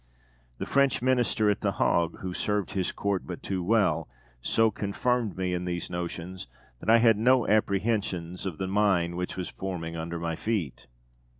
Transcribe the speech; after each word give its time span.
The 0.57 0.65
French 0.65 1.03
Minister 1.03 1.47
at 1.47 1.61
the 1.61 1.73
Hague, 1.73 2.21
who 2.21 2.33
served 2.33 2.71
his 2.71 2.91
Court 2.91 3.27
but 3.27 3.43
too 3.43 3.63
well, 3.63 4.09
so 4.41 4.71
confirmed 4.71 5.37
me 5.37 5.53
in 5.53 5.65
these 5.65 5.91
notions, 5.91 6.47
that 6.79 6.89
I 6.89 6.97
had 6.97 7.17
no 7.17 7.47
apprehensions 7.47 8.47
of 8.47 8.57
the 8.57 8.65
mine 8.67 9.15
which 9.15 9.37
was 9.37 9.49
forming 9.51 9.95
under 9.95 10.17
my 10.17 10.35
feet. 10.35 10.87